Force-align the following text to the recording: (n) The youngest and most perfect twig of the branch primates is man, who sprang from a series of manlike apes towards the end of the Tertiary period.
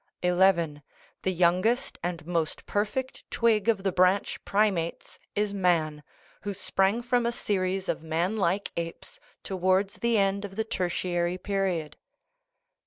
(n) 0.23 0.81
The 1.21 1.31
youngest 1.31 1.99
and 2.01 2.25
most 2.25 2.65
perfect 2.65 3.29
twig 3.29 3.69
of 3.69 3.83
the 3.83 3.91
branch 3.91 4.43
primates 4.43 5.19
is 5.35 5.53
man, 5.53 6.01
who 6.41 6.55
sprang 6.55 7.03
from 7.03 7.27
a 7.27 7.31
series 7.31 7.87
of 7.87 8.01
manlike 8.01 8.71
apes 8.75 9.19
towards 9.43 9.97
the 9.97 10.17
end 10.17 10.43
of 10.43 10.55
the 10.55 10.63
Tertiary 10.65 11.37
period. 11.37 11.97